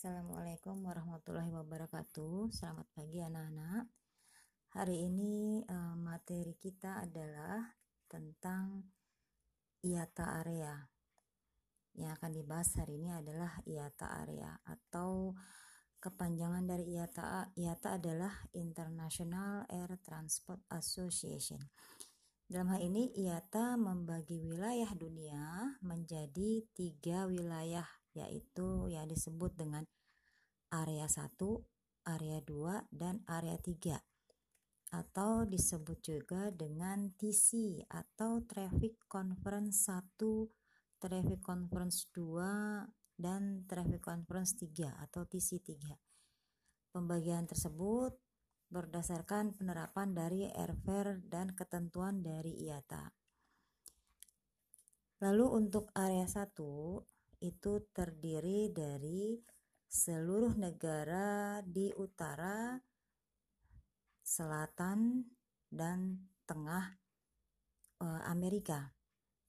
Assalamualaikum 0.00 0.80
warahmatullahi 0.80 1.52
wabarakatuh. 1.52 2.48
Selamat 2.48 2.88
pagi 2.96 3.20
anak-anak. 3.20 3.84
Hari 4.72 4.96
ini 4.96 5.60
uh, 5.60 5.92
materi 5.92 6.56
kita 6.56 7.04
adalah 7.04 7.68
tentang 8.08 8.80
IATA 9.84 10.40
area. 10.40 10.72
Yang 12.00 12.16
akan 12.16 12.32
dibahas 12.32 12.80
hari 12.80 12.96
ini 12.96 13.12
adalah 13.12 13.60
IATA 13.60 14.06
area 14.24 14.56
atau 14.64 15.36
kepanjangan 16.00 16.64
dari 16.64 16.96
IATA. 16.96 17.52
IATA 17.60 18.00
adalah 18.00 18.32
International 18.56 19.68
Air 19.68 20.00
Transport 20.00 20.64
Association. 20.80 21.60
Dalam 22.48 22.72
hal 22.72 22.88
ini 22.88 23.12
IATA 23.20 23.76
membagi 23.76 24.40
wilayah 24.48 24.96
dunia 24.96 25.76
menjadi 25.84 26.64
tiga 26.72 27.28
wilayah 27.28 27.99
yaitu 28.14 28.90
yang 28.90 29.06
disebut 29.06 29.54
dengan 29.54 29.86
area 30.70 31.06
1, 31.06 31.34
area 32.06 32.38
2, 32.42 32.90
dan 32.94 33.22
area 33.26 33.58
3 33.58 33.98
atau 34.90 35.46
disebut 35.46 36.02
juga 36.02 36.50
dengan 36.50 37.14
TC 37.14 37.78
atau 37.86 38.42
Traffic 38.42 39.06
Conference 39.06 39.86
1, 39.86 40.18
Traffic 40.98 41.40
Conference 41.46 42.10
2, 42.10 42.90
dan 43.14 43.62
Traffic 43.70 44.02
Conference 44.02 44.58
3 44.58 44.98
atau 44.98 45.22
TC3. 45.22 45.94
Pembagian 46.90 47.46
tersebut 47.46 48.18
berdasarkan 48.66 49.54
penerapan 49.54 50.10
dari 50.10 50.50
Airfare 50.50 51.22
dan 51.22 51.54
ketentuan 51.54 52.26
dari 52.26 52.58
IATA. 52.66 53.14
Lalu 55.22 55.46
untuk 55.54 55.92
area 55.94 56.26
1 56.26 56.50
itu 57.40 57.84
terdiri 57.96 58.68
dari 58.70 59.40
seluruh 59.90 60.54
negara 60.54 61.58
di 61.66 61.90
utara, 61.96 62.78
selatan, 64.22 65.26
dan 65.66 66.30
tengah 66.46 66.94
eh, 67.98 68.22
Amerika. 68.30 68.92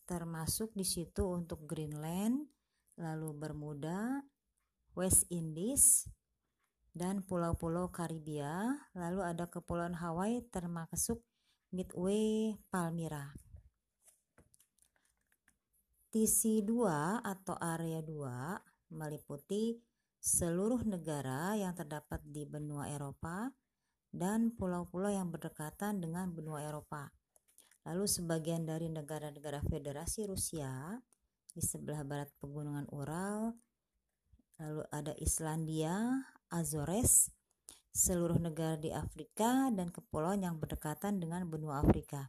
Termasuk 0.07 0.73
di 0.73 0.83
situ 0.83 1.29
untuk 1.29 1.69
Greenland, 1.69 2.49
lalu 2.97 3.29
Bermuda, 3.37 4.25
West 4.97 5.29
Indies, 5.29 6.09
dan 6.91 7.23
pulau-pulau 7.23 7.87
Karibia, 7.87 8.75
lalu 8.91 9.23
ada 9.23 9.47
kepulauan 9.47 9.95
Hawaii 9.95 10.43
termasuk 10.51 11.23
Midway, 11.71 12.59
Palmyra. 12.67 13.31
TC2 16.11 16.71
atau 17.23 17.55
area 17.55 18.03
2 18.03 18.91
meliputi 18.91 19.79
seluruh 20.19 20.83
negara 20.83 21.55
yang 21.55 21.71
terdapat 21.71 22.19
di 22.27 22.43
benua 22.43 22.91
Eropa 22.91 23.49
dan 24.11 24.51
pulau-pulau 24.51 25.07
yang 25.07 25.31
berdekatan 25.31 26.03
dengan 26.03 26.29
benua 26.35 26.67
Eropa. 26.67 27.09
Lalu 27.87 28.05
sebagian 28.05 28.67
dari 28.67 28.91
negara-negara 28.91 29.63
Federasi 29.65 30.27
Rusia 30.27 30.99
di 31.55 31.63
sebelah 31.63 32.03
barat 32.05 32.29
pegunungan 32.37 32.85
Ural, 32.91 33.55
lalu 34.61 34.83
ada 34.93 35.15
Islandia, 35.17 36.27
Azores, 36.51 37.31
seluruh 37.91 38.37
negara 38.37 38.77
di 38.77 38.91
Afrika 38.91 39.71
dan 39.73 39.89
kepulauan 39.89 40.43
yang 40.43 40.59
berdekatan 40.59 41.17
dengan 41.17 41.47
benua 41.47 41.81
Afrika. 41.81 42.27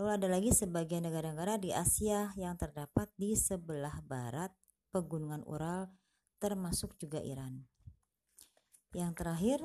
Lalu 0.00 0.08
ada 0.08 0.28
lagi 0.32 0.50
sebagian 0.56 1.04
negara-negara 1.04 1.60
di 1.60 1.68
Asia 1.68 2.32
yang 2.40 2.56
terdapat 2.56 3.12
di 3.20 3.36
sebelah 3.36 4.00
barat 4.08 4.48
pegunungan 4.88 5.44
Ural 5.44 5.92
termasuk 6.40 6.96
juga 6.96 7.20
Iran. 7.20 7.68
Yang 8.96 9.12
terakhir, 9.20 9.60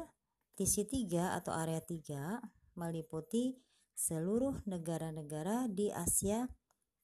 TC3 0.60 1.32
atau 1.40 1.56
area 1.56 1.80
3 1.80 2.44
meliputi 2.76 3.56
seluruh 3.96 4.62
negara-negara 4.68 5.72
di 5.72 5.90
Asia 5.90 6.46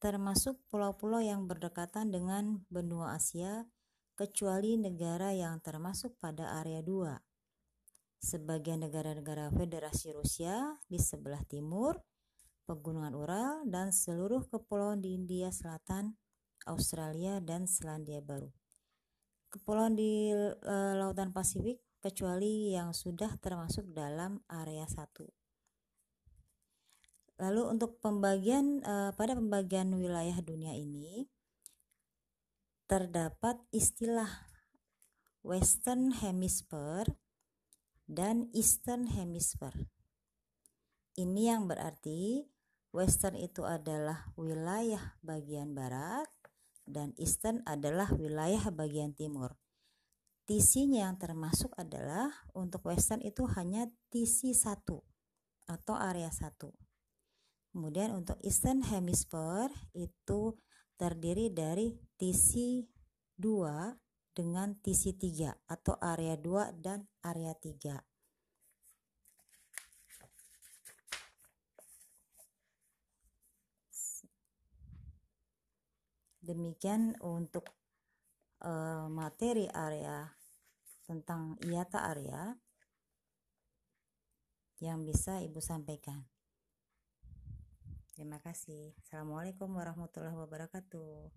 termasuk 0.03 0.59
pulau-pulau 0.67 1.23
yang 1.23 1.47
berdekatan 1.47 2.11
dengan 2.11 2.67
benua 2.67 3.15
Asia 3.15 3.63
kecuali 4.19 4.75
negara 4.75 5.31
yang 5.31 5.63
termasuk 5.63 6.19
pada 6.19 6.59
area 6.59 6.83
2. 6.83 7.17
Sebagian 8.19 8.83
negara-negara 8.83 9.47
Federasi 9.55 10.11
Rusia 10.11 10.75
di 10.91 10.99
sebelah 10.99 11.41
timur, 11.47 11.97
Pegunungan 12.63 13.11
Ural, 13.11 13.67
dan 13.67 13.91
seluruh 13.91 14.47
kepulauan 14.47 15.03
di 15.03 15.19
India 15.19 15.51
Selatan, 15.51 16.15
Australia, 16.63 17.43
dan 17.43 17.67
Selandia 17.67 18.23
Baru. 18.23 18.51
Kepulauan 19.51 19.99
di 19.99 20.31
e, 20.33 20.75
Lautan 20.95 21.35
Pasifik 21.35 21.83
kecuali 21.99 22.71
yang 22.71 22.95
sudah 22.95 23.35
termasuk 23.37 23.91
dalam 23.91 24.39
area 24.47 24.87
1. 24.87 24.97
Lalu 27.43 27.61
untuk 27.67 27.99
pembagian 27.99 28.79
e, 28.79 29.11
pada 29.11 29.35
pembagian 29.35 29.91
wilayah 29.93 30.39
dunia 30.39 30.71
ini 30.71 31.27
terdapat 32.87 33.59
istilah 33.75 34.47
Western 35.43 36.15
Hemisphere 36.15 37.11
dan 38.07 38.47
Eastern 38.55 39.11
Hemisphere. 39.11 39.91
Ini 41.19 41.55
yang 41.55 41.67
berarti 41.67 42.52
Western 42.93 43.33
itu 43.41 43.65
adalah 43.65 44.29
wilayah 44.37 45.17
bagian 45.25 45.73
barat 45.73 46.29
dan 46.85 47.09
Eastern 47.17 47.65
adalah 47.65 48.13
wilayah 48.13 48.69
bagian 48.69 49.17
timur. 49.17 49.57
TC-nya 50.45 51.09
yang 51.09 51.17
termasuk 51.17 51.73
adalah 51.73 52.29
untuk 52.53 52.85
Western 52.85 53.25
itu 53.25 53.49
hanya 53.57 53.89
TC 54.13 54.53
1 54.53 54.85
atau 55.73 55.95
area 55.97 56.29
1. 56.29 56.53
Kemudian 57.73 58.13
untuk 58.13 58.37
Eastern 58.45 58.85
Hemisphere 58.85 59.73
itu 59.97 60.53
terdiri 60.93 61.49
dari 61.49 61.97
TC 62.21 62.85
2 63.41 64.37
dengan 64.37 64.77
TC 64.77 65.17
3 65.17 65.65
atau 65.65 65.97
area 65.97 66.37
2 66.37 66.77
dan 66.77 67.09
area 67.25 67.57
3. 67.57 68.12
Demikian 76.53 77.17
untuk 77.25 77.65
uh, 78.61 79.09
materi 79.09 79.65
area 79.73 80.29
tentang 81.01 81.57
IATA 81.65 82.13
area 82.13 82.53
yang 84.77 85.01
bisa 85.01 85.41
Ibu 85.41 85.57
sampaikan. 85.57 86.21
Terima 88.13 88.37
kasih. 88.37 88.93
Assalamualaikum 89.01 89.73
warahmatullahi 89.73 90.37
wabarakatuh. 90.37 91.33